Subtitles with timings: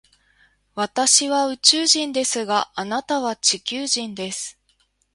[0.73, 4.57] 私は宇宙人ですが、あなたは地球人です。